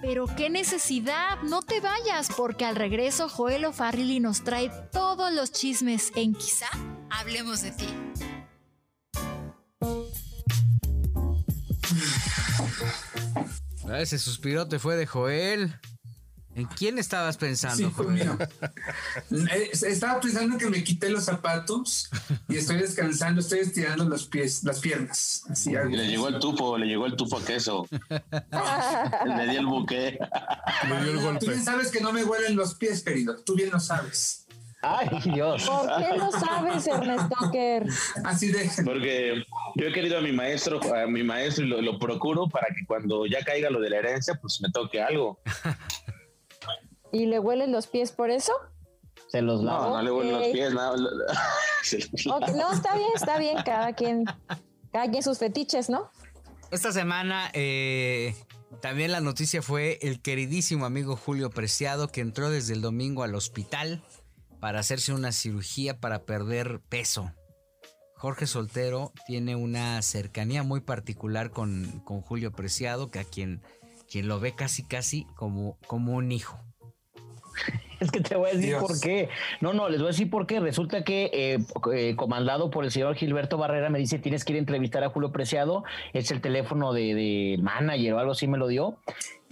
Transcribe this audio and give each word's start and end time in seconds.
Pero 0.00 0.26
qué 0.36 0.48
necesidad, 0.48 1.38
no 1.42 1.62
te 1.62 1.80
vayas, 1.80 2.28
porque 2.36 2.64
al 2.64 2.76
regreso 2.76 3.28
Joel 3.28 3.66
O'Farrill 3.66 4.22
nos 4.22 4.42
trae 4.44 4.70
todos 4.92 5.32
los 5.32 5.52
chismes 5.52 6.10
en 6.16 6.34
Quizá 6.34 6.68
hablemos 7.10 7.62
de 7.62 7.70
ti. 7.72 7.86
Ese 13.92 14.18
suspirote 14.18 14.78
fue 14.78 14.96
de 14.96 15.06
Joel. 15.06 15.74
¿En 16.60 16.66
quién 16.66 16.98
estabas 16.98 17.38
pensando? 17.38 17.90
Estaba 19.72 20.20
pensando 20.20 20.58
que 20.58 20.66
me 20.66 20.84
quité 20.84 21.08
los 21.08 21.24
zapatos 21.24 22.10
y 22.50 22.56
estoy 22.56 22.76
descansando, 22.76 23.40
estoy 23.40 23.60
estirando 23.60 24.04
los 24.04 24.26
pies, 24.26 24.62
las 24.64 24.80
piernas. 24.80 25.44
Así 25.48 25.72
le 25.72 26.06
llegó 26.06 26.28
el 26.28 26.38
tufo, 26.38 26.76
le 26.76 26.84
llegó 26.84 27.06
el 27.06 27.16
tufo 27.16 27.38
a 27.38 27.44
queso. 27.44 27.88
le 28.10 29.48
di 29.48 29.56
el 29.56 29.64
buque. 29.64 30.18
le 30.86 31.02
dio 31.02 31.12
el 31.12 31.20
golpe. 31.22 31.46
Tú 31.46 31.50
bien 31.50 31.64
sabes 31.64 31.90
que 31.90 32.02
no 32.02 32.12
me 32.12 32.24
huelen 32.24 32.56
los 32.56 32.74
pies, 32.74 33.02
querido. 33.02 33.36
Tú 33.38 33.54
bien 33.54 33.70
lo 33.70 33.80
sabes. 33.80 34.46
Ay, 34.82 35.08
Dios. 35.24 35.64
¿Por 35.64 35.86
qué 35.98 36.16
lo 36.16 36.30
sabes, 36.30 36.86
Ernesto 36.86 37.36
Kerr? 37.52 37.86
Así 38.24 38.52
de. 38.52 38.70
Porque 38.84 39.44
yo 39.76 39.86
he 39.86 39.92
querido 39.92 40.18
a 40.18 40.20
mi 40.20 40.32
maestro, 40.32 40.78
a 40.94 41.06
mi 41.06 41.22
maestro 41.22 41.64
y 41.64 41.68
lo, 41.68 41.80
lo 41.80 41.98
procuro 41.98 42.48
para 42.48 42.66
que 42.68 42.84
cuando 42.86 43.24
ya 43.24 43.42
caiga 43.44 43.70
lo 43.70 43.80
de 43.80 43.90
la 43.90 43.96
herencia, 43.98 44.34
pues 44.40 44.60
me 44.60 44.70
toque 44.70 45.02
algo. 45.02 45.40
¿Y 47.12 47.26
le 47.26 47.38
huelen 47.38 47.72
los 47.72 47.86
pies 47.86 48.12
por 48.12 48.30
eso? 48.30 48.52
Se 49.28 49.42
los 49.42 49.62
lavo. 49.62 49.84
No, 49.84 49.96
no 49.96 50.02
le 50.02 50.12
huelen 50.12 50.32
los 50.32 50.48
pies, 50.48 50.74
nada. 50.74 50.96
no, 52.56 52.72
está 52.72 52.96
bien, 52.96 53.10
está 53.14 53.38
bien. 53.38 53.58
Cada 53.64 53.92
quien, 53.92 54.24
cada 54.92 55.10
quien 55.10 55.22
sus 55.22 55.38
fetiches, 55.38 55.90
¿no? 55.90 56.10
Esta 56.70 56.92
semana 56.92 57.50
eh, 57.52 58.34
también 58.80 59.12
la 59.12 59.20
noticia 59.20 59.60
fue 59.60 59.98
el 60.02 60.20
queridísimo 60.20 60.86
amigo 60.86 61.16
Julio 61.16 61.50
Preciado 61.50 62.08
que 62.08 62.20
entró 62.20 62.50
desde 62.50 62.74
el 62.74 62.80
domingo 62.80 63.24
al 63.24 63.34
hospital 63.34 64.02
para 64.60 64.80
hacerse 64.80 65.12
una 65.12 65.32
cirugía 65.32 65.98
para 65.98 66.24
perder 66.24 66.80
peso. 66.88 67.32
Jorge 68.14 68.46
Soltero 68.46 69.12
tiene 69.26 69.56
una 69.56 70.00
cercanía 70.02 70.62
muy 70.62 70.80
particular 70.80 71.50
con, 71.50 72.00
con 72.04 72.20
Julio 72.20 72.52
Preciado, 72.52 73.10
que 73.10 73.18
a 73.18 73.24
quien, 73.24 73.62
quien 74.08 74.28
lo 74.28 74.38
ve 74.38 74.54
casi 74.54 74.84
casi 74.84 75.24
como, 75.36 75.78
como 75.86 76.14
un 76.14 76.30
hijo. 76.30 76.60
Es 78.00 78.10
que 78.10 78.20
te 78.20 78.34
voy 78.34 78.48
a 78.48 78.54
decir 78.54 78.76
por 78.78 78.98
qué. 78.98 79.28
No, 79.60 79.74
no, 79.74 79.90
les 79.90 79.98
voy 79.98 80.06
a 80.06 80.12
decir 80.12 80.30
por 80.30 80.46
qué. 80.46 80.58
Resulta 80.58 81.04
que, 81.04 81.30
eh, 81.34 81.58
eh, 81.94 82.16
comandado 82.16 82.70
por 82.70 82.84
el 82.84 82.90
señor 82.90 83.14
Gilberto 83.14 83.58
Barrera, 83.58 83.90
me 83.90 83.98
dice: 83.98 84.18
tienes 84.18 84.44
que 84.44 84.54
ir 84.54 84.56
a 84.56 84.60
entrevistar 84.60 85.04
a 85.04 85.10
Julio 85.10 85.32
Preciado. 85.32 85.84
Es 86.14 86.30
el 86.30 86.40
teléfono 86.40 86.94
de, 86.94 87.14
de 87.14 87.58
manager 87.62 88.14
o 88.14 88.18
algo 88.18 88.32
así, 88.32 88.46
me 88.46 88.56
lo 88.56 88.68
dio. 88.68 88.96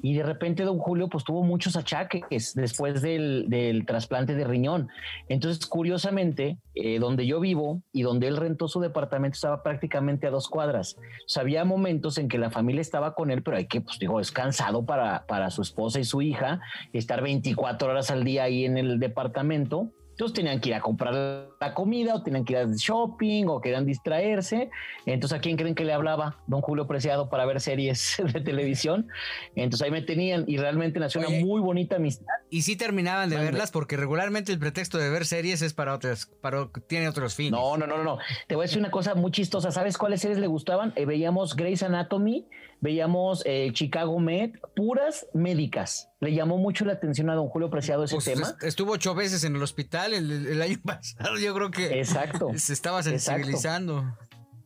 Y 0.00 0.14
de 0.14 0.22
repente 0.22 0.62
don 0.62 0.78
Julio 0.78 1.08
pues 1.08 1.24
tuvo 1.24 1.42
muchos 1.42 1.76
achaques 1.76 2.54
después 2.54 3.02
del, 3.02 3.46
del 3.48 3.84
trasplante 3.84 4.34
de 4.34 4.44
riñón. 4.44 4.88
Entonces, 5.28 5.66
curiosamente, 5.66 6.58
eh, 6.74 6.98
donde 7.00 7.26
yo 7.26 7.40
vivo 7.40 7.82
y 7.92 8.02
donde 8.02 8.28
él 8.28 8.36
rentó 8.36 8.68
su 8.68 8.80
departamento 8.80 9.34
estaba 9.34 9.62
prácticamente 9.62 10.26
a 10.26 10.30
dos 10.30 10.48
cuadras. 10.48 10.96
O 11.36 11.40
había 11.40 11.64
momentos 11.64 12.18
en 12.18 12.28
que 12.28 12.38
la 12.38 12.50
familia 12.50 12.80
estaba 12.80 13.14
con 13.14 13.30
él, 13.30 13.42
pero 13.42 13.56
hay 13.56 13.66
que, 13.66 13.80
pues 13.80 13.98
digo, 13.98 14.20
es 14.20 14.30
cansado 14.30 14.84
para, 14.86 15.26
para 15.26 15.50
su 15.50 15.62
esposa 15.62 15.98
y 15.98 16.04
su 16.04 16.22
hija 16.22 16.60
estar 16.92 17.22
24 17.22 17.90
horas 17.90 18.10
al 18.10 18.24
día 18.24 18.44
ahí 18.44 18.64
en 18.64 18.78
el 18.78 19.00
departamento. 19.00 19.90
Entonces 20.18 20.34
tenían 20.34 20.60
que 20.60 20.70
ir 20.70 20.74
a 20.74 20.80
comprar 20.80 21.14
la 21.60 21.74
comida 21.74 22.16
o 22.16 22.24
tenían 22.24 22.44
que 22.44 22.54
ir 22.54 22.58
a 22.58 22.66
shopping 22.66 23.46
o 23.46 23.60
querían 23.60 23.86
distraerse. 23.86 24.68
Entonces, 25.06 25.38
¿a 25.38 25.40
quién 25.40 25.56
creen 25.56 25.76
que 25.76 25.84
le 25.84 25.92
hablaba 25.92 26.42
don 26.48 26.60
Julio 26.60 26.88
Preciado 26.88 27.30
para 27.30 27.46
ver 27.46 27.60
series 27.60 28.16
de 28.32 28.40
televisión? 28.40 29.06
Entonces 29.54 29.84
ahí 29.84 29.92
me 29.92 30.02
tenían 30.02 30.42
y 30.48 30.56
realmente 30.56 30.98
nació 30.98 31.20
una 31.20 31.30
muy 31.30 31.60
bonita 31.60 31.94
amistad. 31.96 32.26
Y 32.50 32.62
sí 32.62 32.74
terminaban 32.74 33.30
de 33.30 33.36
verlas 33.36 33.70
porque 33.70 33.96
regularmente 33.96 34.50
el 34.50 34.58
pretexto 34.58 34.98
de 34.98 35.08
ver 35.08 35.24
series 35.24 35.62
es 35.62 35.72
para 35.72 35.94
otras, 35.94 36.26
para 36.40 36.68
tiene 36.88 37.08
otros 37.08 37.36
fines. 37.36 37.52
No, 37.52 37.76
no, 37.76 37.86
no, 37.86 38.02
no. 38.02 38.18
Te 38.48 38.56
voy 38.56 38.64
a 38.64 38.66
decir 38.66 38.80
una 38.80 38.90
cosa 38.90 39.14
muy 39.14 39.30
chistosa. 39.30 39.70
¿Sabes 39.70 39.96
cuáles 39.96 40.20
series 40.20 40.40
le 40.40 40.48
gustaban? 40.48 40.92
Eh, 40.96 41.06
veíamos 41.06 41.54
Grey's 41.54 41.84
Anatomy, 41.84 42.48
veíamos 42.80 43.42
eh, 43.46 43.70
Chicago 43.72 44.18
Med, 44.20 44.52
puras 44.74 45.26
médicas. 45.34 46.08
Le 46.20 46.32
llamó 46.34 46.58
mucho 46.58 46.84
la 46.84 46.94
atención 46.94 47.30
a 47.30 47.34
don 47.34 47.48
Julio 47.48 47.70
Preciado 47.70 48.04
ese 48.04 48.16
Pues, 48.16 48.24
tema. 48.24 48.56
Estuvo 48.62 48.92
ocho 48.92 49.14
veces 49.14 49.44
en 49.44 49.56
el 49.56 49.62
hospital 49.62 50.14
el, 50.14 50.46
el 50.46 50.62
año 50.62 50.78
pasado. 50.84 51.38
Yo 51.38 51.54
creo 51.54 51.70
que 51.70 51.98
Exacto. 51.98 52.50
se 52.56 52.72
estaba 52.72 53.02
sensibilizando. 53.02 54.04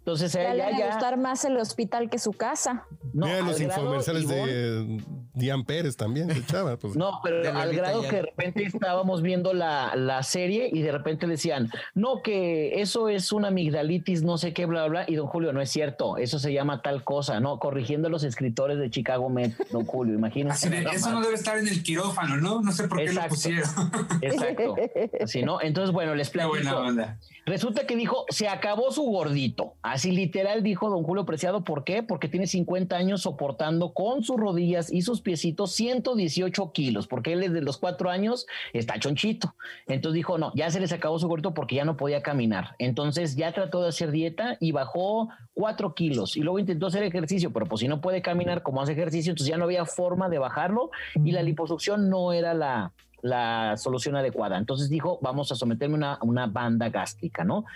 Entonces 0.03 0.33
Ya 0.33 0.53
le 0.53 0.55
ella 0.57 0.65
va 0.71 0.77
a 0.77 0.79
ya. 0.79 0.87
gustar 0.89 1.17
más 1.17 1.45
el 1.45 1.57
hospital 1.59 2.11
que 2.11 2.19
su 2.19 2.33
casa. 2.33 2.87
No, 3.15 3.27
Mira 3.27 3.41
los 3.43 3.61
infomerciales 3.61 4.25
Ivonne, 4.25 4.47
de 4.53 5.01
Dian 5.35 5.65
Pérez 5.65 5.97
también, 5.97 6.27
de 6.27 6.45
Chava. 6.45 6.77
Pues. 6.77 6.97
No, 6.97 7.21
pero 7.23 7.41
De 7.41 7.49
al 7.49 7.73
grado 7.73 8.03
ya. 8.03 8.09
que 8.11 8.17
de 8.17 8.23
repente 8.23 8.65
estábamos 8.65 9.23
viendo 9.23 9.53
la, 9.55 9.95
la 9.95 10.25
serie 10.25 10.69
y 10.73 10.83
de 10.83 10.91
repente 10.91 11.27
le 11.29 11.35
decían, 11.35 11.71
no, 11.95 12.21
que 12.21 12.81
eso 12.81 13.09
es 13.09 13.31
una 13.31 13.49
amigdalitis, 13.49 14.25
no 14.25 14.39
sé 14.39 14.53
qué, 14.53 14.67
bla, 14.67 14.87
bla, 14.89 15.03
bla. 15.03 15.05
Y 15.11 15.15
don 15.15 15.29
Julio, 15.29 15.53
no 15.53 15.61
es 15.61 15.71
cierto, 15.71 16.17
eso 16.17 16.41
se 16.41 16.53
llama 16.53 16.83
tal 16.83 17.05
cosa, 17.05 17.39
¿no? 17.39 17.61
Corrigiendo 17.61 18.09
a 18.09 18.11
los 18.11 18.25
escritores 18.25 18.79
de 18.79 18.91
Chicago 18.91 19.29
Med, 19.31 19.53
don 19.71 19.84
Julio, 19.87 20.15
imagínate. 20.15 20.55
Así 20.89 20.97
eso 20.97 21.13
no 21.13 21.21
debe 21.21 21.34
estar 21.34 21.59
en 21.59 21.69
el 21.69 21.81
quirófano, 21.83 22.37
¿no? 22.39 22.61
No 22.61 22.73
sé 22.73 22.89
por 22.89 22.99
qué 22.99 23.05
Exacto. 23.05 23.29
lo 23.29 23.34
pusieron. 23.34 23.71
Exacto. 24.21 24.75
Así, 25.23 25.43
¿no? 25.43 25.61
Entonces, 25.61 25.93
bueno, 25.93 26.15
les 26.17 26.29
Qué 26.29 26.33
platico. 26.41 26.55
buena 26.57 26.77
onda. 26.77 27.19
Resulta 27.47 27.87
que 27.87 27.95
dijo, 27.97 28.25
se 28.31 28.49
acabó 28.49 28.91
su 28.93 29.03
gordito. 29.03 29.75
Así 29.92 30.10
literal 30.10 30.62
dijo 30.62 30.88
don 30.88 31.03
Julio 31.03 31.26
Preciado. 31.26 31.64
¿Por 31.64 31.84
qué? 31.84 32.03
Porque 32.03 32.26
tiene 32.26 32.47
50 32.47 32.97
años 32.97 33.20
soportando 33.20 33.92
con 33.92 34.22
sus 34.22 34.38
rodillas 34.38 34.91
y 34.91 35.03
sus 35.03 35.20
piecitos 35.20 35.72
118 35.72 36.72
kilos, 36.72 37.06
porque 37.06 37.34
él 37.34 37.41
desde 37.41 37.60
los 37.60 37.76
cuatro 37.76 38.08
años 38.08 38.47
está 38.72 38.98
chonchito. 38.98 39.54
Entonces 39.86 40.14
dijo, 40.14 40.38
no, 40.38 40.50
ya 40.54 40.70
se 40.70 40.80
les 40.80 40.94
acabó 40.94 41.19
su 41.19 41.28
gordito 41.28 41.53
porque 41.53 41.75
ya 41.75 41.84
no 41.84 41.98
podía 41.98 42.22
caminar. 42.22 42.75
Entonces 42.78 43.36
ya 43.36 43.53
trató 43.53 43.82
de 43.82 43.91
hacer 43.91 44.12
dieta 44.12 44.56
y 44.60 44.72
bajó 44.72 45.28
cuatro 45.53 45.94
kilos 45.94 46.38
y 46.38 46.41
luego 46.41 46.59
intentó 46.59 46.86
hacer 46.86 47.03
ejercicio, 47.03 47.53
pero 47.53 47.66
pues 47.66 47.80
si 47.80 47.86
no 47.86 48.00
puede 48.00 48.22
caminar 48.22 48.62
como 48.62 48.80
hace 48.80 48.92
ejercicio, 48.92 49.32
entonces 49.32 49.50
ya 49.50 49.59
no 49.59 49.64
había 49.64 49.84
forma 49.84 50.30
de 50.30 50.38
bajarlo 50.38 50.91
y 51.22 51.32
la 51.32 51.42
liposucción 51.42 52.09
no 52.09 52.32
era 52.32 52.54
la, 52.54 52.92
la 53.20 53.76
solución 53.76 54.16
adecuada. 54.16 54.56
Entonces 54.56 54.88
dijo, 54.88 55.19
vamos 55.20 55.53
a 55.53 55.54
someterme 55.54 55.97
a 55.97 55.98
una, 55.98 56.14
a 56.14 56.24
una 56.24 56.47
banda 56.47 56.88
gástrica, 56.88 57.44
¿no? 57.44 57.66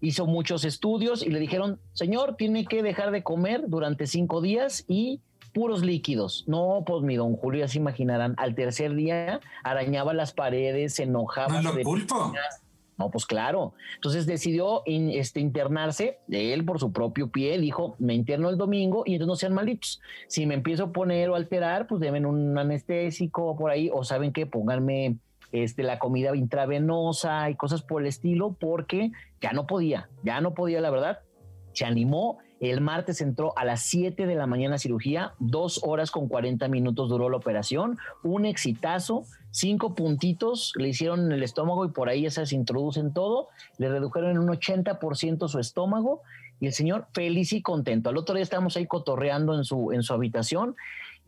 Hizo 0.00 0.26
muchos 0.26 0.64
estudios 0.64 1.22
y 1.24 1.30
le 1.30 1.40
dijeron, 1.40 1.78
señor, 1.92 2.36
tiene 2.36 2.64
que 2.66 2.82
dejar 2.82 3.10
de 3.10 3.22
comer 3.22 3.64
durante 3.66 4.06
cinco 4.06 4.40
días 4.40 4.84
y 4.88 5.20
puros 5.52 5.82
líquidos. 5.82 6.44
No, 6.46 6.84
pues 6.86 7.02
mi 7.02 7.16
don 7.16 7.34
Julio, 7.34 7.60
ya 7.60 7.68
se 7.68 7.78
imaginarán, 7.78 8.34
al 8.36 8.54
tercer 8.54 8.94
día 8.94 9.40
arañaba 9.64 10.12
las 10.14 10.32
paredes, 10.32 10.94
se 10.94 11.02
enojaba. 11.04 11.60
No 11.60 11.72
lo 11.72 11.82
culpo. 11.82 12.32
no, 12.96 13.10
pues 13.10 13.26
claro. 13.26 13.72
Entonces 13.96 14.26
decidió 14.26 14.82
in- 14.86 15.10
este, 15.10 15.40
internarse, 15.40 16.18
él 16.28 16.64
por 16.64 16.78
su 16.78 16.92
propio 16.92 17.28
pie, 17.30 17.58
dijo, 17.58 17.96
me 17.98 18.14
interno 18.14 18.50
el 18.50 18.56
domingo 18.56 19.02
y 19.06 19.14
entonces 19.14 19.28
no 19.28 19.36
sean 19.36 19.54
malitos. 19.54 20.00
Si 20.28 20.46
me 20.46 20.54
empiezo 20.54 20.84
a 20.84 20.92
poner 20.92 21.30
o 21.30 21.34
alterar, 21.34 21.86
pues 21.88 22.00
deben 22.00 22.24
un 22.26 22.56
anestésico 22.58 23.56
por 23.56 23.70
ahí, 23.70 23.90
o 23.92 24.04
saben 24.04 24.32
que 24.32 24.46
pónganme 24.46 25.16
este, 25.52 25.82
la 25.82 25.98
comida 25.98 26.34
intravenosa 26.36 27.50
y 27.50 27.54
cosas 27.54 27.82
por 27.82 28.02
el 28.02 28.08
estilo, 28.08 28.56
porque 28.58 29.12
ya 29.40 29.52
no 29.52 29.66
podía, 29.66 30.08
ya 30.22 30.40
no 30.40 30.54
podía, 30.54 30.80
la 30.80 30.90
verdad. 30.90 31.20
Se 31.72 31.84
animó, 31.84 32.38
el 32.60 32.80
martes 32.80 33.20
entró 33.20 33.56
a 33.56 33.64
las 33.64 33.82
7 33.82 34.26
de 34.26 34.34
la 34.34 34.46
mañana 34.46 34.76
a 34.76 34.78
cirugía, 34.78 35.34
dos 35.38 35.80
horas 35.84 36.10
con 36.10 36.28
40 36.28 36.66
minutos 36.68 37.08
duró 37.08 37.28
la 37.28 37.36
operación, 37.36 37.98
un 38.24 38.46
exitazo, 38.46 39.24
cinco 39.50 39.94
puntitos 39.94 40.72
le 40.76 40.88
hicieron 40.88 41.26
en 41.26 41.32
el 41.32 41.42
estómago 41.42 41.84
y 41.84 41.90
por 41.90 42.08
ahí 42.08 42.26
esas 42.26 42.52
introducen 42.52 43.12
todo, 43.12 43.48
le 43.78 43.88
redujeron 43.88 44.30
en 44.30 44.38
un 44.38 44.48
80% 44.48 45.46
su 45.46 45.58
estómago 45.60 46.22
y 46.60 46.66
el 46.66 46.72
señor 46.72 47.06
feliz 47.12 47.52
y 47.52 47.62
contento. 47.62 48.10
Al 48.10 48.16
otro 48.16 48.34
día 48.34 48.42
estábamos 48.42 48.76
ahí 48.76 48.86
cotorreando 48.86 49.54
en 49.54 49.64
su, 49.64 49.92
en 49.92 50.02
su 50.02 50.12
habitación 50.12 50.74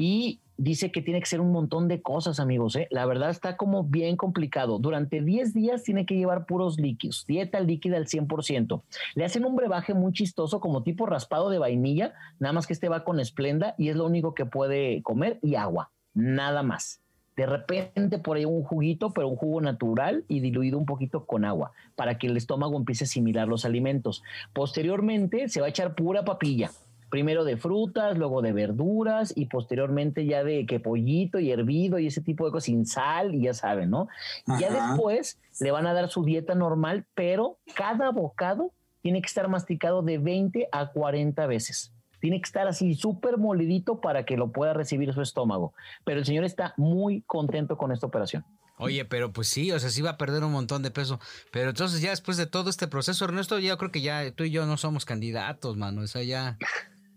y 0.00 0.41
dice 0.56 0.91
que 0.91 1.02
tiene 1.02 1.20
que 1.20 1.26
ser 1.26 1.43
un 1.43 1.52
montón 1.52 1.87
de 1.87 2.00
cosas, 2.00 2.41
amigos. 2.41 2.75
¿eh? 2.75 2.88
La 2.91 3.05
verdad 3.05 3.29
está 3.29 3.58
como 3.58 3.85
bien 3.85 4.17
complicado. 4.17 4.79
Durante 4.79 5.20
10 5.20 5.52
días 5.52 5.82
tiene 5.82 6.06
que 6.06 6.17
llevar 6.17 6.47
puros 6.47 6.81
líquidos, 6.81 7.26
dieta 7.29 7.61
líquida 7.61 7.99
al 7.99 8.06
100%. 8.06 8.81
Le 9.14 9.25
hacen 9.26 9.44
un 9.44 9.56
brebaje 9.56 9.93
muy 9.93 10.14
chistoso 10.14 10.58
como 10.58 10.82
tipo 10.82 11.05
raspado 11.05 11.50
de 11.50 11.58
vainilla, 11.58 12.14
nada 12.38 12.55
más 12.55 12.67
que 12.67 12.73
este 12.73 12.88
va 12.88 13.05
con 13.05 13.20
esplenda 13.20 13.75
y 13.76 13.91
es 13.91 13.97
lo 13.97 14.06
único 14.06 14.32
que 14.32 14.47
puede 14.47 15.02
comer 15.02 15.38
y 15.43 15.56
agua, 15.56 15.91
nada 16.14 16.62
más. 16.62 17.03
De 17.37 17.44
repente 17.44 18.19
por 18.19 18.38
ahí 18.38 18.46
un 18.46 18.62
juguito, 18.62 19.11
pero 19.11 19.29
un 19.29 19.37
jugo 19.37 19.61
natural 19.61 20.25
y 20.29 20.41
diluido 20.41 20.79
un 20.79 20.87
poquito 20.87 21.26
con 21.26 21.44
agua 21.44 21.73
para 21.94 22.17
que 22.17 22.26
el 22.26 22.38
estómago 22.38 22.79
empiece 22.79 23.05
a 23.05 23.06
asimilar 23.06 23.49
los 23.49 23.67
alimentos. 23.67 24.23
Posteriormente 24.55 25.50
se 25.50 25.61
va 25.61 25.67
a 25.67 25.70
echar 25.70 25.94
pura 25.94 26.25
papilla. 26.25 26.70
Primero 27.10 27.44
de 27.44 27.56
frutas, 27.56 28.16
luego 28.16 28.40
de 28.40 28.52
verduras 28.52 29.32
y 29.36 29.46
posteriormente 29.46 30.26
ya 30.26 30.44
de 30.44 30.64
que 30.64 30.80
pollito 30.80 31.38
y 31.38 31.50
hervido 31.50 31.98
y 31.98 32.06
ese 32.06 32.20
tipo 32.20 32.46
de 32.46 32.52
cosas 32.52 32.66
sin 32.66 32.86
sal 32.86 33.34
y 33.34 33.42
ya 33.42 33.54
saben, 33.54 33.90
¿no? 33.90 34.08
Y 34.46 34.60
Ya 34.60 34.70
después 34.70 35.38
le 35.60 35.70
van 35.72 35.86
a 35.86 35.92
dar 35.92 36.08
su 36.08 36.24
dieta 36.24 36.54
normal, 36.54 37.04
pero 37.14 37.58
cada 37.74 38.10
bocado 38.10 38.72
tiene 39.02 39.20
que 39.20 39.26
estar 39.26 39.48
masticado 39.48 40.02
de 40.02 40.18
20 40.18 40.68
a 40.70 40.90
40 40.92 41.46
veces. 41.46 41.92
Tiene 42.20 42.40
que 42.40 42.46
estar 42.46 42.68
así 42.68 42.94
súper 42.94 43.38
molidito 43.38 44.00
para 44.00 44.24
que 44.24 44.36
lo 44.36 44.52
pueda 44.52 44.74
recibir 44.74 45.12
su 45.14 45.22
estómago. 45.22 45.72
Pero 46.04 46.20
el 46.20 46.26
señor 46.26 46.44
está 46.44 46.74
muy 46.76 47.22
contento 47.22 47.76
con 47.78 47.92
esta 47.92 48.06
operación. 48.06 48.44
Oye, 48.76 49.04
pero 49.04 49.30
pues 49.32 49.48
sí, 49.48 49.72
o 49.72 49.78
sea, 49.78 49.90
sí 49.90 50.00
va 50.00 50.10
a 50.10 50.16
perder 50.16 50.42
un 50.42 50.52
montón 50.52 50.82
de 50.82 50.90
peso. 50.90 51.20
Pero 51.50 51.70
entonces 51.70 52.00
ya 52.00 52.10
después 52.10 52.36
de 52.36 52.46
todo 52.46 52.70
este 52.70 52.88
proceso, 52.88 53.24
Ernesto, 53.24 53.58
yo 53.58 53.76
creo 53.76 53.90
que 53.90 54.00
ya 54.00 54.30
tú 54.32 54.44
y 54.44 54.50
yo 54.50 54.64
no 54.64 54.76
somos 54.76 55.04
candidatos, 55.04 55.76
mano. 55.76 56.02
O 56.02 56.06
sea, 56.06 56.22
ya... 56.22 56.56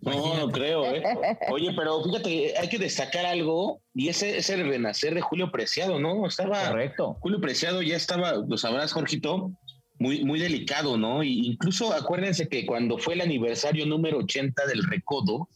No, 0.04 0.38
no 0.38 0.52
creo, 0.52 0.86
¿eh? 0.94 1.04
Oye, 1.50 1.74
pero 1.76 2.04
fíjate, 2.04 2.54
hay 2.58 2.70
que 2.70 2.78
destacar 2.78 3.26
algo, 3.26 3.82
y 3.94 4.10
ese 4.10 4.38
es 4.38 4.50
el 4.50 4.68
renacer 4.68 5.14
de 5.14 5.22
Julio 5.22 5.52
Preciado, 5.52 6.00
¿no? 6.00 6.28
Estaba. 6.28 6.70
Correcto. 6.70 7.18
Julio 7.22 7.40
Preciado 7.40 7.82
ya 7.82 7.96
estaba, 7.96 8.34
lo 8.34 8.58
sabrás, 8.58 8.92
Jorgito, 8.92 9.52
muy, 10.00 10.24
muy 10.24 10.40
delicado, 10.40 10.98
¿no? 10.98 11.24
Y 11.24 11.48
incluso 11.48 11.94
acuérdense 11.94 12.50
que 12.50 12.66
cuando 12.66 12.98
fue 12.98 13.14
el 13.14 13.22
aniversario 13.22 13.86
número 13.86 14.20
80 14.20 14.66
del 14.68 14.84
Recodo, 14.84 15.48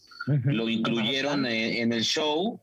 lo 0.43 0.67
incluyeron 0.67 1.45
en, 1.45 1.75
en 1.77 1.93
el 1.93 2.03
show 2.03 2.59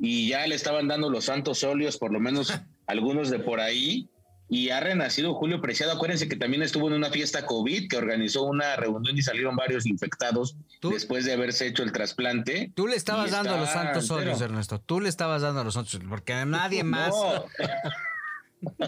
y 0.00 0.28
ya 0.28 0.46
le 0.46 0.56
estaban 0.56 0.88
dando 0.88 1.08
los 1.10 1.26
santos 1.26 1.62
óleos, 1.62 1.96
por 1.96 2.12
lo 2.12 2.18
menos 2.18 2.52
algunos 2.86 3.30
de 3.30 3.38
por 3.38 3.60
ahí 3.60 4.08
y 4.48 4.70
ha 4.70 4.80
renacido 4.80 5.34
Julio 5.34 5.60
Preciado. 5.60 5.92
Acuérdense 5.92 6.28
que 6.28 6.36
también 6.36 6.62
estuvo 6.62 6.88
en 6.88 6.94
una 6.94 7.10
fiesta 7.10 7.46
COVID 7.46 7.88
que 7.88 7.96
organizó 7.96 8.44
una 8.44 8.76
reunión 8.76 9.16
y 9.16 9.22
salieron 9.22 9.56
varios 9.56 9.86
infectados 9.86 10.56
después 10.82 11.24
de 11.24 11.32
haberse 11.32 11.66
hecho 11.66 11.82
el 11.82 11.92
trasplante. 11.92 12.70
Tú 12.74 12.86
le 12.86 12.96
estabas 12.96 13.30
dando 13.30 13.56
los 13.56 13.70
santos 13.70 14.10
óleos, 14.10 14.40
Ernesto. 14.40 14.80
Tú 14.80 15.00
le 15.00 15.08
estabas 15.08 15.42
dando 15.42 15.64
los 15.64 15.74
santos 15.74 15.98
porque 16.08 16.44
nadie 16.44 16.84
más. 16.84 17.14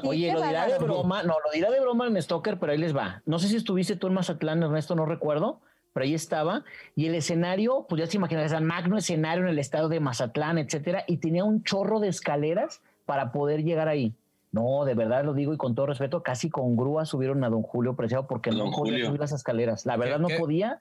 Oye, 0.03 0.33
lo 0.33 0.43
dirá 0.43 0.67
de 0.67 0.79
broma, 0.79 1.23
no, 1.23 1.35
lo 1.45 1.51
dirá 1.53 1.71
de 1.71 1.81
broma 1.81 2.07
en 2.07 2.21
Stoker, 2.21 2.59
pero 2.59 2.73
ahí 2.73 2.79
les 2.79 2.97
va. 2.97 3.23
No 3.27 3.39
sé 3.39 3.49
si 3.49 3.57
estuviste 3.57 3.97
tú 3.97 4.07
en 4.07 4.15
Mazatlán, 4.15 4.63
Ernesto, 4.63 4.95
no 4.95 5.05
recuerdo, 5.05 5.61
pero 5.93 6.05
ahí 6.05 6.15
estaba. 6.15 6.65
Y 6.95 7.07
el 7.07 7.15
escenario, 7.15 7.87
pues 7.89 8.01
ya 8.01 8.07
se 8.07 8.17
imaginan, 8.17 8.45
el 8.45 8.65
magno 8.65 8.97
escenario 8.97 9.45
en 9.45 9.51
el 9.51 9.59
estado 9.59 9.89
de 9.89 10.01
Mazatlán, 10.01 10.59
etcétera, 10.59 11.05
y 11.07 11.19
tenía 11.19 11.45
un 11.45 11.63
chorro 11.63 12.01
de 12.01 12.09
escaleras 12.09 12.81
para 13.05 13.33
poder 13.33 13.63
llegar 13.65 13.89
ahí. 13.89 14.15
No, 14.57 14.87
de 14.87 14.95
verdad 14.95 15.23
lo 15.23 15.35
digo 15.35 15.53
y 15.53 15.59
con 15.59 15.75
todo 15.75 15.85
respeto, 15.85 16.23
casi 16.23 16.49
con 16.49 16.77
grúa 16.77 17.05
subieron 17.05 17.45
a 17.45 17.51
don 17.51 17.63
Julio 17.63 17.95
Preciado 17.95 18.27
porque 18.27 18.51
no 18.51 18.71
podía 18.71 19.05
subir 19.05 19.21
las 19.21 19.33
escaleras. 19.33 19.85
La 19.85 19.99
verdad 19.99 20.19
no 20.19 20.29
podía. 20.39 20.81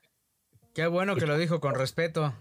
Qué 0.73 0.87
bueno 0.87 1.17
que 1.17 1.25
lo 1.25 1.37
dijo 1.37 1.59
con 1.59 1.75
respeto. 1.75 2.33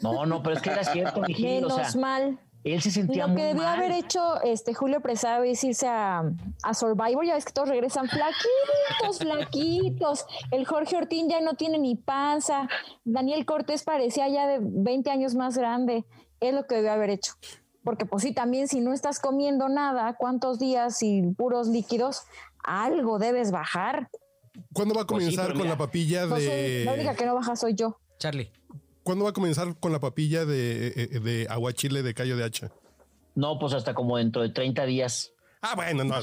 No, 0.00 0.24
no, 0.24 0.42
pero 0.42 0.56
es 0.56 0.62
que 0.62 0.70
era 0.70 0.84
cierto, 0.84 1.20
Menos 1.20 1.96
mal. 1.96 2.40
Él 2.64 2.80
se 2.80 2.90
sentía 2.90 3.26
Lo 3.26 3.34
que 3.34 3.42
debió 3.42 3.68
haber 3.68 3.92
hecho 3.92 4.40
este 4.42 4.72
Julio 4.72 5.00
Preciado 5.00 5.42
es 5.44 5.62
irse 5.64 5.86
a, 5.86 6.22
a, 6.62 6.74
Survivor. 6.74 7.26
Ya 7.26 7.34
ves 7.34 7.44
que 7.44 7.52
todos 7.52 7.68
regresan 7.68 8.08
flaquitos, 8.08 9.18
flaquitos. 9.18 10.24
El 10.50 10.64
Jorge 10.64 10.96
Ortín 10.96 11.28
ya 11.28 11.42
no 11.42 11.54
tiene 11.54 11.78
ni 11.78 11.94
panza. 11.94 12.68
Daniel 13.04 13.44
Cortés 13.44 13.82
parecía 13.82 14.28
ya 14.28 14.46
de 14.46 14.60
20 14.62 15.10
años 15.10 15.34
más 15.34 15.58
grande. 15.58 16.06
Es 16.40 16.54
lo 16.54 16.66
que 16.66 16.76
debió 16.76 16.92
haber 16.92 17.10
hecho 17.10 17.34
porque 17.84 18.06
pues 18.06 18.22
sí, 18.22 18.32
también 18.32 18.68
si 18.68 18.80
no 18.80 18.92
estás 18.92 19.18
comiendo 19.20 19.68
nada, 19.68 20.14
¿cuántos 20.16 20.58
días 20.58 21.02
y 21.02 21.22
puros 21.22 21.68
líquidos? 21.68 22.22
Algo 22.62 23.18
debes 23.18 23.50
bajar. 23.50 24.08
¿Cuándo 24.72 24.94
va 24.94 25.02
a 25.02 25.06
pues 25.06 25.24
comenzar 25.24 25.54
con 25.54 25.68
la 25.68 25.76
papilla 25.76 26.26
de...? 26.26 26.84
la 26.84 26.94
única 26.94 27.14
que 27.14 27.26
no 27.26 27.34
baja 27.34 27.56
soy 27.56 27.74
yo. 27.74 27.98
Charlie. 28.18 28.50
¿Cuándo 29.02 29.24
va 29.24 29.30
a 29.30 29.32
comenzar 29.32 29.76
con 29.80 29.90
la 29.90 29.98
papilla 29.98 30.44
de, 30.44 30.88
eh, 30.88 30.92
eh, 30.96 31.20
de 31.20 31.46
aguachile 31.50 32.02
de 32.02 32.14
callo 32.14 32.36
de 32.36 32.44
hacha? 32.44 32.70
No, 33.34 33.58
pues 33.58 33.72
hasta 33.72 33.94
como 33.94 34.18
dentro 34.18 34.42
de 34.42 34.50
30 34.50 34.84
días. 34.86 35.32
Ah, 35.64 35.76
bueno, 35.76 36.02
no, 36.02 36.14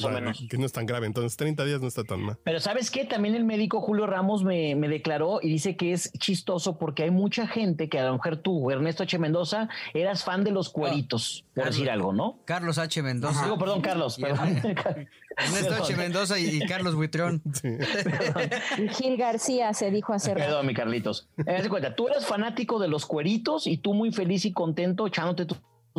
que 0.50 0.58
no 0.58 0.66
es 0.66 0.74
tan 0.74 0.86
grave. 0.86 1.08
Entonces, 1.08 1.38
30 1.38 1.64
días 1.64 1.80
no 1.80 1.88
está 1.88 2.04
tan 2.04 2.20
mal. 2.20 2.38
Pero 2.44 2.60
¿sabes 2.60 2.92
qué? 2.92 3.06
También 3.06 3.36
el 3.36 3.46
médico 3.46 3.80
Julio 3.80 4.06
Ramos 4.06 4.44
me, 4.44 4.76
me 4.76 4.90
declaró 4.90 5.40
y 5.42 5.48
dice 5.48 5.78
que 5.78 5.94
es 5.94 6.12
chistoso 6.20 6.78
porque 6.78 7.04
hay 7.04 7.12
mucha 7.12 7.48
gente 7.48 7.88
que 7.88 8.00
a 8.00 8.06
lo 8.06 8.14
mejor 8.14 8.38
tú, 8.38 8.70
Ernesto 8.70 9.04
H. 9.04 9.18
Mendoza, 9.18 9.70
eras 9.94 10.26
fan 10.26 10.44
de 10.44 10.52
los 10.52 10.70
cueritos, 10.70 11.46
por 11.56 11.68
decir 11.68 11.90
algo, 11.90 12.12
¿no? 12.12 12.40
Carlos 12.44 12.78
H. 12.78 13.02
Mendoza. 13.02 13.44
Digo, 13.44 13.58
perdón, 13.58 13.82
Carlos. 13.82 14.18
Perdón. 14.20 14.58
Ernesto 15.38 15.74
H. 15.74 15.96
Mendoza 15.96 16.38
y, 16.38 16.60
Carlos 16.68 16.96
Buitrón. 16.96 17.42
Gil 18.98 19.16
García 19.16 19.74
se 19.74 19.90
dijo 19.90 20.12
hace 20.12 20.34
Perdón, 20.34 20.68
mi 20.68 20.74
Carlitos. 20.74 21.30
Eh, 21.46 21.66
cuenta, 21.70 21.96
tú 21.96 22.10
eras 22.10 22.26
fanático 22.26 22.78
de 22.78 22.90
los 22.90 23.06
cueritos 23.06 23.68
y 23.68 23.78
tú 23.78 23.94
muy 23.94 24.12
feliz 24.12 24.44
y 24.44 24.52
contento 24.52 25.08
echándote 25.08 25.46
tu 25.46 25.56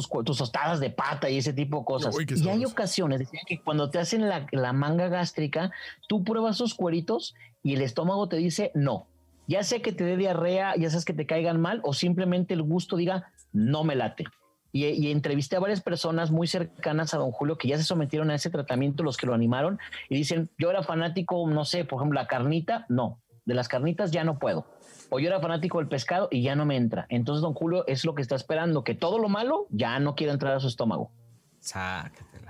tus, 0.06 0.24
tus, 0.24 0.38
tostadas 0.38 0.80
de 0.80 0.90
pata 0.90 1.28
y 1.28 1.38
ese 1.38 1.52
tipo 1.52 1.80
de 1.80 1.84
cosas. 1.84 2.16
y 2.28 2.48
hay 2.48 2.64
ocasiones, 2.64 3.28
que 3.46 3.60
cuando 3.60 3.90
te 3.90 3.98
hacen 3.98 4.28
la, 4.28 4.46
la, 4.52 4.72
manga 4.72 5.08
gástrica, 5.08 5.70
tú 6.08 6.24
pruebas 6.24 6.56
esos 6.56 6.74
cueritos 6.74 7.34
y 7.62 7.74
el 7.74 7.82
estómago 7.82 8.28
te 8.28 8.36
dice 8.36 8.70
no. 8.74 9.06
Ya 9.46 9.64
sea 9.64 9.80
que 9.80 9.92
te 9.92 10.04
dé 10.04 10.16
diarrea, 10.16 10.76
ya 10.76 10.90
sabes 10.90 11.04
que 11.04 11.12
te 11.12 11.26
caigan 11.26 11.60
mal 11.60 11.80
o 11.82 11.92
simplemente 11.92 12.54
el 12.54 12.62
gusto 12.62 12.96
diga 12.96 13.32
no 13.52 13.84
me 13.84 13.96
late. 13.96 14.24
Y, 14.72 14.86
y, 14.86 15.10
entrevisté 15.10 15.56
a 15.56 15.60
varias 15.60 15.80
personas 15.80 16.30
muy 16.30 16.46
cercanas 16.46 17.12
a 17.12 17.18
don 17.18 17.32
Julio 17.32 17.58
que 17.58 17.66
ya 17.66 17.76
se 17.76 17.82
sometieron 17.82 18.30
a 18.30 18.36
ese 18.36 18.50
tratamiento, 18.50 19.02
los 19.02 19.16
que 19.16 19.26
lo 19.26 19.34
animaron, 19.34 19.80
y 20.08 20.14
dicen, 20.14 20.48
yo 20.58 20.70
era 20.70 20.84
fanático, 20.84 21.44
no 21.48 21.64
sé, 21.64 21.84
por 21.84 21.98
ejemplo, 21.98 22.20
la 22.20 22.28
carnita, 22.28 22.86
no, 22.88 23.18
de 23.44 23.54
las 23.54 23.68
carnitas 23.68 24.10
ya 24.10 24.24
no 24.24 24.38
puedo 24.38 24.66
o 25.10 25.18
yo 25.18 25.28
era 25.28 25.40
fanático 25.40 25.78
del 25.78 25.88
pescado 25.88 26.28
y 26.30 26.42
ya 26.42 26.54
no 26.54 26.64
me 26.64 26.76
entra. 26.76 27.06
Entonces, 27.08 27.42
don 27.42 27.52
Julio 27.52 27.84
es 27.86 28.04
lo 28.04 28.14
que 28.14 28.22
está 28.22 28.36
esperando, 28.36 28.84
que 28.84 28.94
todo 28.94 29.18
lo 29.18 29.28
malo 29.28 29.66
ya 29.70 29.98
no 29.98 30.14
quiera 30.14 30.32
entrar 30.32 30.54
a 30.56 30.60
su 30.60 30.68
estómago. 30.68 31.10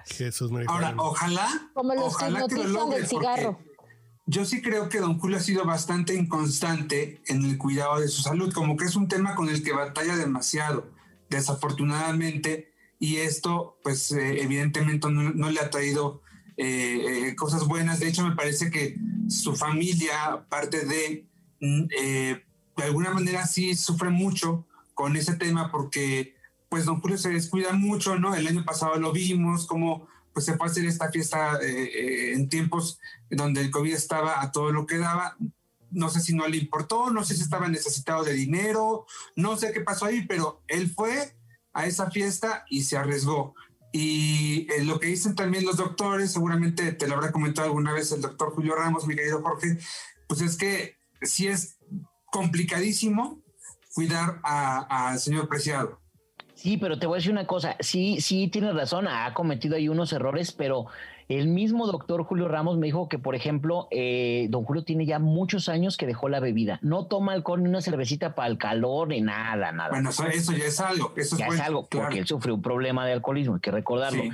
Jesús 0.06 0.52
me 0.52 0.64
Ahora, 0.66 0.94
ojalá, 0.96 1.48
Como 1.75 1.94
los 1.94 2.14
ojalá 2.14 2.46
que, 2.46 2.64
lo 2.64 2.87
del 2.87 3.06
cigarro. 3.06 3.58
Yo 4.26 4.44
sí 4.44 4.62
creo 4.62 4.88
que 4.88 5.00
don 5.00 5.19
Julio 5.19 5.38
ha 5.38 5.40
sido 5.40 5.64
bastante 5.64 6.14
inconstante 6.14 7.20
en 7.26 7.44
el 7.44 7.58
cuidado 7.58 7.98
de 7.98 8.08
su 8.08 8.22
salud, 8.22 8.52
como 8.52 8.76
que 8.76 8.84
es 8.84 8.94
un 8.94 9.08
tema 9.08 9.34
con 9.34 9.48
el 9.48 9.64
que 9.64 9.72
batalla 9.72 10.14
demasiado, 10.14 10.87
desafortunadamente, 11.31 12.72
y 13.00 13.16
esto, 13.16 13.78
pues, 13.82 14.12
eh, 14.12 14.42
evidentemente 14.42 15.08
no, 15.10 15.50
le 15.50 15.60
ha 15.60 15.70
traído 15.70 16.22
eh, 16.61 17.29
eh, 17.29 17.37
cosas 17.37 17.67
buenas. 17.67 18.01
De 18.01 18.09
hecho, 18.09 18.27
me 18.27 18.37
parece 18.37 18.71
que 18.71 18.97
su 19.29 19.57
familia, 19.57 20.45
parte 20.49 20.85
de 20.85 21.27
mm, 21.61 21.87
de 21.87 22.85
alguna 22.85 23.11
manera 23.11 23.47
sí 23.47 23.75
sufre 23.75 24.11
mucho 24.11 24.67
con 24.95 25.17
ese 25.17 25.37
tema 25.37 25.71
porque 25.71 26.35
pues 26.69 26.85
don 26.85 27.01
Julio 27.01 27.19
se 27.19 27.31
descuida 27.31 27.73
mucho, 27.73 28.19
¿no? 28.19 28.35
El 28.35 28.47
año 28.47 28.65
pasado 28.65 28.97
lo 28.97 29.12
vimos, 29.12 29.67
como 29.67 30.09
pues 30.33 30.47
se 30.47 30.57
fue 30.57 30.69
a 30.69 30.71
hacer 30.71 30.85
esta 30.85 31.11
fiesta 31.11 31.59
eh, 31.61 31.85
eh, 31.85 32.33
en 32.35 32.49
tiempos 32.49 33.01
donde 33.29 33.61
el 33.61 33.71
COVID 33.71 33.93
estaba 33.93 34.41
a 34.41 34.53
todo 34.53 34.71
lo 34.71 34.87
que 34.87 34.99
daba. 34.99 35.37
No 35.91 36.09
sé 36.09 36.21
si 36.21 36.35
no 36.35 36.47
le 36.47 36.57
importó, 36.57 37.11
no 37.11 37.25
sé 37.25 37.35
si 37.35 37.43
estaba 37.43 37.67
necesitado 37.69 38.23
de 38.23 38.35
dinero, 38.35 39.07
no 39.35 39.57
sé 39.57 39.73
qué 39.73 39.81
pasó 39.81 40.07
ahí, 40.07 40.25
pero 40.27 40.62
él 40.69 40.89
fue 40.91 41.35
a 41.73 41.87
esa 41.87 42.11
fiesta 42.11 42.64
y 42.71 42.85
se 42.85 42.97
arriesgó. 42.97 43.55
Y 43.92 44.68
eh, 44.70 44.85
lo 44.85 45.00
que 45.00 45.09
dicen 45.09 45.35
también 45.35 45.64
los 45.64 45.76
doctores, 45.76 46.32
seguramente 46.32 46.92
te 46.92 47.09
lo 47.09 47.16
habrá 47.16 47.32
comentado 47.32 47.66
alguna 47.66 47.92
vez 47.92 48.12
el 48.12 48.20
doctor 48.20 48.52
Julio 48.52 48.76
Ramos, 48.76 49.06
mi 49.06 49.16
querido 49.16 49.42
Jorge, 49.42 49.78
pues 50.28 50.40
es 50.42 50.56
que 50.56 50.97
si 51.23 51.49
es 51.49 51.78
complicadísimo 52.26 53.42
cuidar 53.94 54.40
al 54.44 55.18
señor 55.18 55.49
Preciado. 55.49 56.00
Sí, 56.54 56.76
pero 56.76 56.99
te 56.99 57.06
voy 57.06 57.16
a 57.16 57.18
decir 57.18 57.32
una 57.32 57.47
cosa, 57.47 57.76
sí, 57.80 58.20
sí, 58.20 58.49
tienes 58.49 58.75
razón, 58.75 59.09
ha 59.09 59.32
cometido 59.35 59.76
ahí 59.76 59.88
unos 59.88 60.12
errores, 60.12 60.52
pero 60.52 60.87
el 61.30 61.46
mismo 61.46 61.87
doctor 61.87 62.25
Julio 62.25 62.49
Ramos 62.49 62.76
me 62.76 62.87
dijo 62.87 63.08
que, 63.08 63.16
por 63.16 63.37
ejemplo, 63.37 63.87
eh, 63.92 64.49
don 64.50 64.64
Julio 64.64 64.82
tiene 64.82 65.06
ya 65.06 65.20
muchos 65.20 65.68
años 65.68 65.96
que 65.96 66.04
dejó 66.04 66.28
la 66.28 66.40
bebida, 66.40 66.80
no 66.82 67.06
toma 67.06 67.34
alcohol 67.34 67.62
ni 67.62 67.68
una 67.68 67.80
cervecita 67.80 68.34
para 68.34 68.49
el 68.49 68.58
calor 68.58 69.08
ni 69.08 69.20
nada, 69.20 69.70
nada. 69.70 69.90
Bueno, 69.90 70.10
eso, 70.10 70.52
ya 70.52 70.64
es 70.64 70.80
algo, 70.80 71.12
eso 71.16 71.38
ya 71.38 71.46
es, 71.46 71.60
algo, 71.60 71.87
porque 71.88 72.18
él 72.18 72.26
sufrió 72.26 72.56
un 72.56 72.62
problema 72.62 73.06
de 73.06 73.12
alcoholismo, 73.12 73.54
hay 73.54 73.60
que 73.60 73.70
recordarlo. 73.70 74.25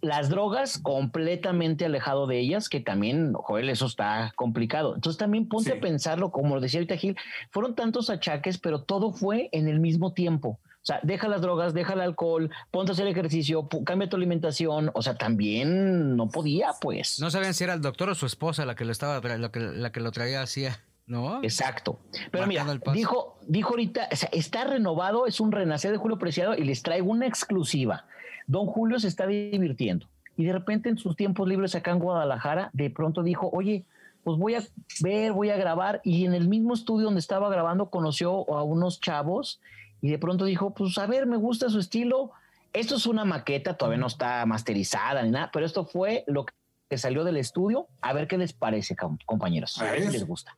Las 0.00 0.30
drogas, 0.30 0.78
completamente 0.78 1.84
alejado 1.84 2.26
de 2.26 2.38
ellas, 2.38 2.70
que 2.70 2.80
también, 2.80 3.34
Joel, 3.34 3.68
eso 3.68 3.84
está 3.84 4.32
complicado. 4.34 4.94
Entonces 4.94 5.18
también 5.18 5.48
ponte 5.48 5.72
a 5.72 5.80
pensarlo, 5.80 6.30
como 6.30 6.54
lo 6.54 6.62
decía 6.62 6.78
ahorita 6.78 6.96
Gil, 6.96 7.16
fueron 7.50 7.74
tantos 7.74 8.08
achaques, 8.08 8.56
pero 8.56 8.80
todo 8.84 9.12
fue 9.12 9.50
en 9.52 9.68
el 9.68 9.80
mismo 9.80 10.14
tiempo. 10.14 10.58
O 10.88 10.90
sea, 10.90 11.00
deja 11.02 11.28
las 11.28 11.42
drogas, 11.42 11.74
deja 11.74 11.92
el 11.92 12.00
alcohol, 12.00 12.50
ponte 12.70 12.92
a 12.92 12.94
hacer 12.94 13.06
ejercicio, 13.06 13.68
cambia 13.84 14.08
tu 14.08 14.16
alimentación. 14.16 14.90
O 14.94 15.02
sea, 15.02 15.16
también 15.16 16.16
no 16.16 16.30
podía, 16.30 16.70
pues. 16.80 17.20
No 17.20 17.30
sabían 17.30 17.52
si 17.52 17.64
era 17.64 17.74
el 17.74 17.82
doctor 17.82 18.08
o 18.08 18.14
su 18.14 18.24
esposa 18.24 18.64
la 18.64 18.74
que 18.74 18.86
lo 18.86 18.92
estaba, 18.92 19.20
la 19.20 19.50
que, 19.50 19.60
la 19.60 19.92
que 19.92 20.00
lo 20.00 20.12
traía 20.12 20.40
así, 20.40 20.64
¿no? 21.06 21.42
Exacto. 21.42 21.98
Pero 22.30 22.46
mira, 22.46 22.64
dijo, 22.94 23.38
dijo 23.46 23.68
ahorita, 23.68 24.08
o 24.10 24.16
sea, 24.16 24.30
está 24.32 24.64
renovado, 24.64 25.26
es 25.26 25.40
un 25.40 25.52
renacer 25.52 25.92
de 25.92 25.98
Julio 25.98 26.18
Preciado 26.18 26.54
y 26.54 26.64
les 26.64 26.82
traigo 26.82 27.10
una 27.10 27.26
exclusiva. 27.26 28.06
Don 28.46 28.64
Julio 28.64 28.98
se 28.98 29.08
está 29.08 29.26
divirtiendo 29.26 30.06
y 30.38 30.44
de 30.44 30.54
repente 30.54 30.88
en 30.88 30.96
sus 30.96 31.16
tiempos 31.16 31.46
libres 31.46 31.74
acá 31.74 31.90
en 31.90 31.98
Guadalajara, 31.98 32.70
de 32.72 32.88
pronto 32.88 33.22
dijo, 33.22 33.50
oye, 33.52 33.84
pues 34.24 34.38
voy 34.38 34.54
a 34.54 34.62
ver, 35.00 35.32
voy 35.32 35.50
a 35.50 35.58
grabar 35.58 36.00
y 36.02 36.24
en 36.24 36.32
el 36.32 36.48
mismo 36.48 36.72
estudio 36.72 37.06
donde 37.06 37.20
estaba 37.20 37.50
grabando 37.50 37.90
conoció 37.90 38.50
a 38.54 38.62
unos 38.62 39.02
chavos 39.02 39.60
y 40.00 40.10
de 40.10 40.18
pronto 40.18 40.44
dijo, 40.44 40.74
pues 40.74 40.96
a 40.98 41.06
ver, 41.06 41.26
me 41.26 41.36
gusta 41.36 41.68
su 41.68 41.78
estilo. 41.78 42.30
Esto 42.72 42.96
es 42.96 43.06
una 43.06 43.24
maqueta, 43.24 43.76
todavía 43.76 43.98
no 43.98 44.06
está 44.06 44.44
masterizada 44.46 45.22
ni 45.22 45.30
nada, 45.30 45.50
pero 45.52 45.66
esto 45.66 45.84
fue 45.84 46.24
lo 46.26 46.46
que 46.88 46.98
salió 46.98 47.24
del 47.24 47.36
estudio. 47.36 47.88
A 48.00 48.12
ver 48.12 48.28
qué 48.28 48.38
les 48.38 48.52
parece, 48.52 48.96
compañeros. 49.26 49.80
A 49.80 49.84
ver 49.84 50.04
si 50.04 50.12
les 50.12 50.26
gusta. 50.26 50.56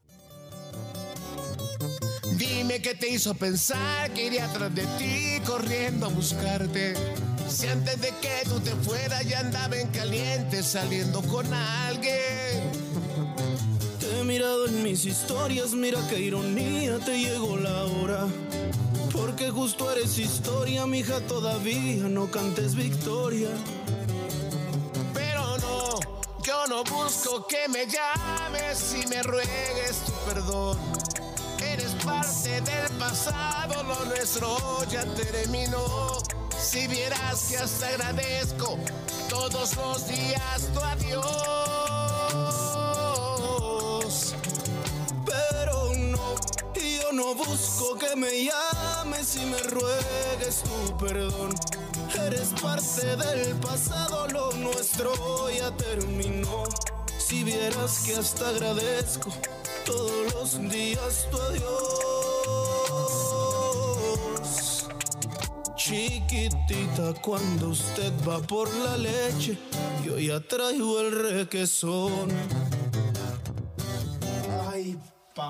Dime 2.36 2.80
qué 2.80 2.94
te 2.94 3.08
hizo 3.08 3.34
pensar 3.34 4.10
que 4.12 4.26
iría 4.26 4.46
atrás 4.46 4.74
de 4.74 4.82
ti 4.98 5.40
corriendo 5.46 6.06
a 6.06 6.08
buscarte. 6.08 6.94
Si 7.48 7.66
antes 7.66 8.00
de 8.00 8.08
que 8.20 8.48
tú 8.48 8.60
te 8.60 8.70
fueras 8.70 9.28
ya 9.28 9.40
andaba 9.40 9.76
en 9.76 9.88
caliente 9.88 10.62
saliendo 10.62 11.20
con 11.22 11.52
alguien. 11.52 12.70
Te 13.98 14.20
he 14.20 14.24
mirado 14.24 14.68
en 14.68 14.82
mis 14.82 15.04
historias, 15.04 15.72
mira 15.72 15.98
qué 16.08 16.20
ironía, 16.20 16.98
te 16.98 17.18
llegó 17.18 17.56
la 17.56 17.84
hora. 17.84 18.26
Porque 19.20 19.50
justo 19.50 19.90
eres 19.92 20.18
historia, 20.18 20.86
mija, 20.86 21.20
todavía 21.20 22.08
no 22.08 22.30
cantes 22.30 22.74
victoria. 22.74 23.50
Pero 25.12 25.58
no, 25.58 26.00
yo 26.42 26.66
no 26.68 26.82
busco 26.84 27.46
que 27.46 27.68
me 27.68 27.86
llames 27.86 28.94
y 28.94 29.06
me 29.08 29.22
ruegues 29.22 30.04
tu 30.06 30.12
perdón. 30.26 30.78
Eres 31.62 31.94
parte 32.02 32.62
del 32.62 32.88
pasado, 32.98 33.82
lo 33.82 34.06
nuestro 34.06 34.56
ya 34.90 35.04
terminó. 35.14 36.16
Si 36.58 36.86
vieras 36.86 37.48
que 37.50 37.58
hasta 37.58 37.88
agradezco 37.88 38.78
todos 39.28 39.76
los 39.76 40.08
días 40.08 40.66
tu 40.72 40.80
adiós. 40.80 41.24
Pero 45.26 45.94
no, 45.94 46.34
yo 46.74 47.12
no 47.12 47.34
busco 47.34 47.98
que 47.98 48.16
me 48.16 48.44
llames 48.44 48.79
y 49.02 49.46
me 49.46 49.56
ruegues 49.58 50.62
tu 50.62 50.96
perdón. 50.98 51.54
Eres 52.26 52.52
parte 52.60 53.16
del 53.16 53.54
pasado, 53.56 54.28
lo 54.28 54.52
nuestro 54.52 55.14
ya 55.50 55.74
terminó. 55.74 56.64
Si 57.16 57.42
vieras 57.42 58.02
que 58.04 58.16
hasta 58.16 58.50
agradezco 58.50 59.30
todos 59.86 60.34
los 60.34 60.60
días 60.70 61.26
tu 61.30 61.40
adiós. 61.40 61.70
Chiquitita, 65.76 67.14
cuando 67.22 67.70
usted 67.70 68.12
va 68.28 68.38
por 68.40 68.68
la 68.74 68.98
leche, 68.98 69.58
yo 70.04 70.18
ya 70.18 70.40
traigo 70.40 71.00
el 71.00 71.12
requesón. 71.12 72.28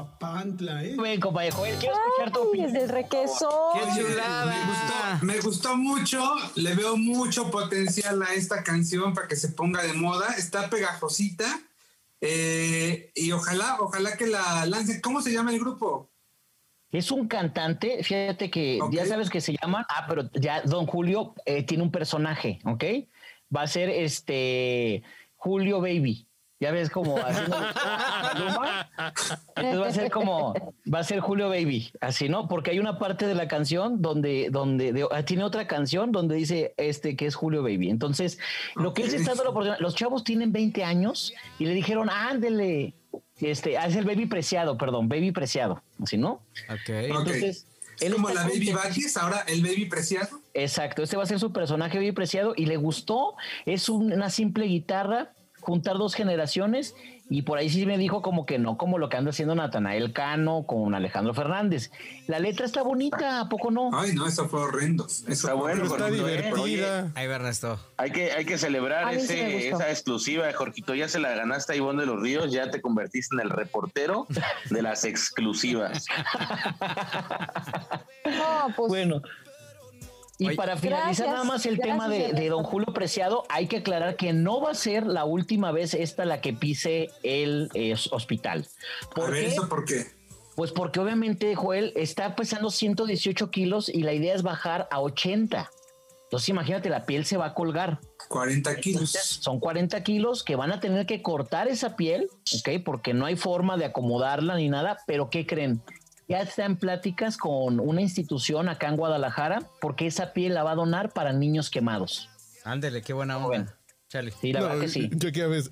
Papantla, 0.00 0.82
¿eh? 0.82 0.96
Ven, 0.96 1.20
compañero 1.20 1.56
Joel, 1.56 1.76
quiero 1.78 1.94
escuchar 1.94 2.32
tu 2.32 2.40
Ay, 2.40 2.48
opinión. 2.48 2.72
desde 2.72 2.84
el 2.84 2.90
requesón. 2.90 3.50
¡Qué 3.74 4.00
chulada! 4.00 4.46
Me 4.46 4.66
gustó, 4.66 5.26
me 5.26 5.40
gustó 5.40 5.76
mucho, 5.76 6.34
le 6.54 6.74
veo 6.74 6.96
mucho 6.96 7.50
potencial 7.50 8.22
a 8.22 8.32
esta 8.32 8.62
canción 8.62 9.12
para 9.12 9.28
que 9.28 9.36
se 9.36 9.48
ponga 9.48 9.82
de 9.82 9.92
moda, 9.92 10.34
está 10.38 10.70
pegajosita 10.70 11.60
eh, 12.22 13.12
y 13.14 13.32
ojalá, 13.32 13.76
ojalá 13.80 14.16
que 14.16 14.26
la 14.26 14.64
lance. 14.64 15.02
¿Cómo 15.02 15.20
se 15.20 15.32
llama 15.32 15.52
el 15.52 15.60
grupo? 15.60 16.10
Es 16.92 17.10
un 17.10 17.28
cantante, 17.28 18.02
fíjate 18.02 18.50
que 18.50 18.80
ya 18.90 19.04
sabes 19.04 19.28
que 19.28 19.42
se 19.42 19.54
llama, 19.60 19.86
ah, 19.90 20.06
pero 20.08 20.30
ya 20.32 20.62
Don 20.62 20.86
Julio 20.86 21.34
eh, 21.44 21.62
tiene 21.62 21.82
un 21.82 21.92
personaje, 21.92 22.58
¿ok? 22.64 22.84
Va 23.54 23.62
a 23.62 23.66
ser 23.66 23.90
este 23.90 25.02
Julio 25.36 25.80
Baby. 25.80 26.26
Ya 26.60 26.70
ves 26.72 26.90
como 26.90 27.16
haciendo 27.16 27.56
Maluma. 27.58 28.90
Entonces 29.56 29.80
va 29.80 29.86
a 29.86 29.92
ser 29.92 30.10
como, 30.10 30.54
va 30.92 30.98
a 30.98 31.04
ser 31.04 31.20
Julio 31.20 31.48
Baby, 31.48 31.90
así, 32.02 32.28
¿no? 32.28 32.48
Porque 32.48 32.70
hay 32.72 32.78
una 32.78 32.98
parte 32.98 33.26
de 33.26 33.34
la 33.34 33.48
canción 33.48 34.02
donde, 34.02 34.48
donde 34.50 34.92
de- 34.92 35.06
ah, 35.10 35.22
tiene 35.24 35.42
otra 35.42 35.66
canción 35.66 36.12
donde 36.12 36.34
dice 36.34 36.74
este 36.76 37.16
que 37.16 37.24
es 37.26 37.34
Julio 37.34 37.62
Baby. 37.62 37.88
Entonces, 37.88 38.38
lo 38.76 38.92
que 38.92 39.02
él 39.04 39.10
se 39.10 39.16
está 39.16 39.30
dando 39.30 39.44
la 39.44 39.50
oportunidad, 39.50 39.80
los 39.80 39.94
chavos 39.94 40.22
tienen 40.22 40.52
20 40.52 40.84
años 40.84 41.32
y 41.58 41.64
le 41.64 41.72
dijeron, 41.72 42.10
ándele, 42.10 42.92
este, 43.40 43.78
ah, 43.78 43.86
es 43.86 43.96
el 43.96 44.04
Baby 44.04 44.26
Preciado, 44.26 44.76
perdón, 44.76 45.08
Baby 45.08 45.32
Preciado, 45.32 45.82
así, 46.02 46.18
¿no? 46.18 46.42
Ok. 46.68 46.88
Entonces, 46.90 47.66
Es 48.00 48.12
como 48.14 48.28
la 48.28 48.42
Baby 48.42 48.66
contento. 48.66 48.80
Backis, 48.82 49.16
ahora 49.16 49.44
el 49.48 49.62
Baby 49.62 49.86
Preciado. 49.86 50.40
Exacto, 50.52 51.02
este 51.02 51.16
va 51.16 51.22
a 51.22 51.26
ser 51.26 51.38
su 51.40 51.52
personaje 51.52 51.98
bien 51.98 52.14
preciado 52.14 52.52
y 52.54 52.66
le 52.66 52.76
gustó. 52.76 53.34
Es 53.64 53.88
un- 53.88 54.12
una 54.12 54.28
simple 54.30 54.66
guitarra, 54.66 55.32
juntar 55.60 55.98
dos 55.98 56.14
generaciones 56.14 56.94
y 57.32 57.42
por 57.42 57.58
ahí 57.58 57.70
sí 57.70 57.86
me 57.86 57.96
dijo 57.96 58.22
como 58.22 58.44
que 58.44 58.58
no, 58.58 58.76
como 58.76 58.98
lo 58.98 59.08
que 59.08 59.16
anda 59.16 59.30
haciendo 59.30 59.54
Natanael 59.54 60.12
Cano 60.12 60.64
con 60.66 60.96
Alejandro 60.96 61.32
Fernández. 61.32 61.92
La 62.26 62.40
letra 62.40 62.66
está 62.66 62.82
bonita, 62.82 63.40
¿a 63.40 63.48
poco 63.48 63.70
no? 63.70 63.90
Ay, 63.92 64.14
no, 64.14 64.26
eso 64.26 64.48
fue 64.48 64.62
horrendo. 64.62 65.06
Eso 65.06 65.24
Está 65.28 65.52
fue 65.52 65.60
bueno. 65.60 65.84
Está 65.84 65.98
Jorgito, 65.98 66.28
¿eh? 66.28 66.36
divertida. 66.36 67.12
Ahí 67.14 67.28
va 67.28 67.36
Ernesto. 67.36 67.78
Hay 67.98 68.10
que, 68.10 68.32
hay 68.32 68.44
que 68.44 68.58
celebrar 68.58 69.14
ese, 69.14 69.68
esa 69.68 69.90
exclusiva, 69.90 70.52
Jorgito. 70.52 70.92
Ya 70.96 71.08
se 71.08 71.20
la 71.20 71.30
ganaste 71.30 71.74
a 71.74 71.76
Ivonne 71.76 72.00
de 72.00 72.06
los 72.06 72.20
Ríos, 72.20 72.50
ya 72.50 72.68
te 72.72 72.80
convertiste 72.80 73.36
en 73.36 73.42
el 73.42 73.50
reportero 73.50 74.26
de 74.70 74.82
las 74.82 75.04
exclusivas. 75.04 76.06
No, 78.24 78.72
pues 78.76 78.88
Bueno. 78.88 79.22
Y 80.40 80.46
Oye. 80.46 80.56
para 80.56 80.78
finalizar 80.78 81.26
Gracias, 81.26 81.28
nada 81.28 81.44
más 81.44 81.66
el 81.66 81.78
tema 81.78 82.08
de, 82.08 82.48
don. 82.48 82.64
Julio 82.64 82.94
Preciado, 82.94 83.44
hay 83.50 83.66
que 83.66 83.76
aclarar 83.76 84.16
que 84.16 84.32
no 84.32 84.62
va 84.62 84.70
a 84.70 84.74
ser 84.74 85.06
la 85.06 85.26
última 85.26 85.70
vez 85.70 85.92
esta 85.92 86.24
la 86.24 86.40
que 86.40 86.54
pise 86.54 87.10
el 87.22 87.68
eh, 87.74 87.94
hospital. 88.10 88.66
A 89.02 89.14
¿Por 89.14 89.32
ver, 89.32 89.44
qué? 89.44 89.48
¿eso 89.48 89.68
por 89.68 89.84
qué? 89.84 90.06
Pues 90.56 90.72
porque 90.72 90.98
obviamente 90.98 91.54
Joel 91.54 91.92
está 91.94 92.34
pesando 92.36 92.70
118 92.70 93.50
kilos 93.50 93.90
y 93.90 94.02
la 94.02 94.14
idea 94.14 94.34
es 94.34 94.42
bajar 94.42 94.88
a 94.90 95.02
80. 95.02 95.70
Entonces 96.22 96.48
imagínate, 96.48 96.88
la 96.88 97.04
piel 97.04 97.26
se 97.26 97.36
va 97.36 97.46
a 97.46 97.54
colgar. 97.54 98.00
40 98.28 98.70
Entonces, 98.70 98.82
kilos. 98.82 99.10
son 99.42 99.60
40 99.60 100.02
kilos 100.04 100.42
que 100.42 100.56
van 100.56 100.72
a 100.72 100.80
tener 100.80 101.04
que 101.04 101.20
cortar 101.20 101.68
esa 101.68 101.96
piel, 101.96 102.30
¿ok? 102.58 102.82
Porque 102.82 103.12
no 103.12 103.26
hay 103.26 103.36
forma 103.36 103.76
de 103.76 103.84
acomodarla 103.84 104.56
ni 104.56 104.70
nada, 104.70 104.96
pero 105.06 105.28
¿qué 105.28 105.44
creen? 105.44 105.82
Ya 106.30 106.42
está 106.42 106.64
en 106.64 106.76
pláticas 106.76 107.36
con 107.36 107.80
una 107.80 108.00
institución 108.02 108.68
acá 108.68 108.86
en 108.86 108.96
Guadalajara 108.96 109.68
porque 109.80 110.06
esa 110.06 110.32
piel 110.32 110.54
la 110.54 110.62
va 110.62 110.70
a 110.72 110.74
donar 110.76 111.10
para 111.12 111.32
niños 111.32 111.70
quemados. 111.70 112.28
Ándele, 112.62 113.02
qué 113.02 113.12
buena 113.12 113.34
Joven. 113.34 113.62
onda. 113.62 113.76
Chale. 114.08 114.32
Sí, 114.40 114.52
la 114.52 114.60
No, 114.60 114.66
verdad 114.68 114.80
que 114.82 114.88
sí. 114.88 115.10
Yo 115.12 115.32
quiero, 115.32 115.50
ver- 115.50 115.64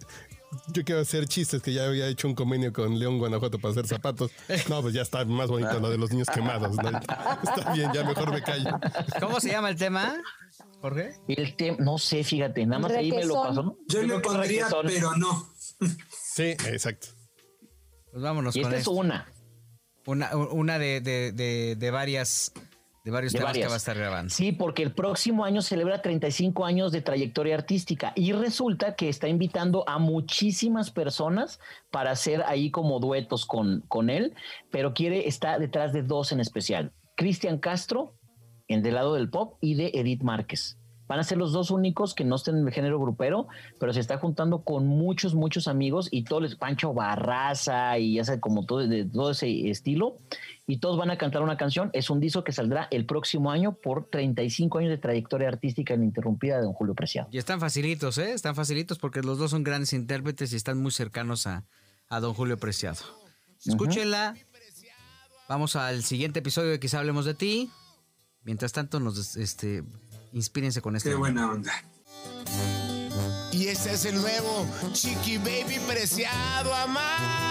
yo 0.73 0.83
quiero 0.85 1.01
hacer 1.01 1.27
chistes 1.29 1.63
que 1.63 1.73
ya 1.73 1.85
había 1.87 2.09
hecho 2.09 2.27
un 2.27 2.35
convenio 2.35 2.73
con 2.73 2.99
León 2.99 3.19
Guanajuato 3.19 3.61
para 3.61 3.71
hacer 3.71 3.87
zapatos. 3.87 4.33
No, 4.69 4.83
pues 4.83 4.95
ya 4.95 5.03
está 5.03 5.25
más 5.25 5.49
bonito 5.49 5.79
lo 5.79 5.91
de 5.91 5.99
los 5.99 6.11
niños 6.11 6.27
quemados. 6.29 6.75
¿no? 6.77 6.89
Está 6.89 7.73
bien, 7.75 7.93
ya 7.95 8.03
mejor 8.03 8.33
me 8.33 8.43
callo. 8.43 8.71
¿Cómo 9.21 9.39
se 9.39 9.51
llama 9.53 9.71
el 9.71 9.77
tema, 9.77 10.17
Jorge? 10.81 11.13
El 11.29 11.57
tem- 11.57 11.79
no 11.79 11.99
sé, 11.99 12.25
fíjate, 12.25 12.67
nada 12.67 12.81
más 12.81 12.91
ahí 12.93 13.13
me 13.13 13.25
lo 13.25 13.35
pasó. 13.43 13.63
¿no? 13.63 13.79
Yo 13.87 14.03
le 14.03 14.19
pondría, 14.19 14.67
pero 14.83 15.15
no. 15.17 15.53
Sí, 16.11 16.57
exacto. 16.67 17.07
Pues 18.11 18.23
vámonos 18.25 18.57
Y 18.57 18.63
con 18.63 18.73
esta 18.73 18.81
es 18.81 18.89
una. 18.89 19.29
Una, 20.09 20.35
una 20.35 20.79
de, 20.79 21.03
de, 21.03 21.33
de, 21.33 21.77
de 21.77 21.91
varias 21.91 22.53
de 23.05 23.11
varios 23.11 23.33
De 23.33 23.39
temas 23.39 23.57
que 23.57 23.67
va 23.67 23.75
a 23.75 23.77
estar 23.77 23.97
grabando. 23.97 24.35
Sí, 24.35 24.53
porque 24.53 24.83
el 24.83 24.93
próximo 24.93 25.45
año 25.45 25.63
celebra 25.63 26.01
35 26.01 26.65
años 26.65 26.93
de 26.93 27.03
trayectoria 27.03 27.55
artística 27.55 28.13
y 28.17 28.33
resulta 28.33 28.97
que 28.97 29.09
está 29.09 29.29
invitando 29.29 29.89
a 29.89 29.99
muchísimas 29.99 30.91
personas 30.91 31.61
para 31.91 32.11
hacer 32.11 32.43
ahí 32.47 32.71
como 32.71 33.01
duetos 33.01 33.45
con, 33.45 33.83
con 33.89 34.09
él, 34.09 34.35
pero 34.71 34.95
quiere, 34.95 35.29
está 35.29 35.59
detrás 35.59 35.93
de 35.93 36.03
dos 36.03 36.33
en 36.33 36.41
especial. 36.41 36.93
Cristian 37.17 37.59
Castro, 37.59 38.15
en 38.67 38.83
del 38.83 38.95
lado 38.95 39.15
del 39.15 39.29
pop, 39.29 39.59
y 39.61 39.75
de 39.75 39.91
Edith 39.95 40.23
Márquez. 40.23 40.78
Van 41.09 41.19
a 41.19 41.25
ser 41.25 41.39
los 41.39 41.53
dos 41.53 41.71
únicos 41.71 42.15
que 42.15 42.25
no 42.25 42.37
estén 42.37 42.59
en 42.59 42.67
el 42.67 42.73
género 42.73 43.01
grupero, 43.01 43.49
pero 43.81 43.93
se 43.93 44.01
está 44.01 44.19
juntando 44.19 44.63
con 44.63 44.87
muchos, 44.87 45.35
muchos 45.35 45.67
amigos 45.67 46.09
y 46.11 46.25
todos 46.25 46.43
les 46.43 46.55
Pancho 46.55 46.93
Barraza 46.93 47.99
y 47.99 48.15
ya 48.15 48.25
sé, 48.25 48.39
como 48.41 48.67
todo, 48.67 48.87
de 48.87 49.05
todo 49.07 49.31
ese 49.31 49.71
estilo. 49.71 50.19
Y 50.67 50.79
todos 50.79 50.99
van 50.99 51.11
a 51.11 51.17
cantar 51.17 51.41
una 51.43 51.57
canción. 51.57 51.91
Es 51.95 52.11
un 52.11 52.21
disco 52.21 52.45
que 52.45 52.53
saldrá 52.53 52.89
el 52.91 53.07
próximo 53.07 53.51
año 53.51 53.73
por 53.73 54.11
35 54.11 54.79
años 54.79 54.91
de 54.91 54.99
trayectoria 54.99 55.49
artística 55.49 55.95
ininterrumpida 55.95 56.57
de 56.59 56.63
don 56.65 56.75
Julio 56.75 56.95
Preciado. 56.95 57.29
Y 57.33 57.39
están 57.39 57.59
facilitos, 57.59 58.19
¿eh? 58.19 58.33
Están 58.33 58.55
facilitos 58.55 58.99
porque 58.99 59.23
los 59.23 59.39
dos 59.39 59.51
son 59.51 59.65
grandes 59.65 59.95
intérpretes 59.95 60.53
y 60.53 60.57
están 60.57 60.81
muy 60.81 60.91
cercanos 60.91 61.47
a, 61.47 61.65
a 62.11 62.21
don 62.21 62.35
Julio 62.35 62.59
Preciado. 62.59 62.99
Escúchenla. 63.65 64.37
Vamos 65.49 65.77
al 65.77 66.05
siguiente 66.05 66.41
episodio 66.41 66.71
de 66.71 66.79
Quizá 66.79 66.99
Hablemos 66.99 67.25
de 67.25 67.33
Ti. 67.33 67.71
Mientras 68.45 68.73
tanto, 68.73 69.01
nos 69.01 69.37
este, 69.37 69.83
inspírense 70.39 70.81
con 70.81 70.97
este. 70.97 71.11
Qué 71.11 71.17
buena 71.17 71.51
onda. 71.51 71.73
Y 73.53 73.69
ese 73.69 73.93
es 73.93 74.05
el 74.05 74.15
nuevo 74.21 74.67
Chiqui 74.93 75.39
Baby 75.39 75.81
preciado 75.87 76.73
amar. 76.75 77.48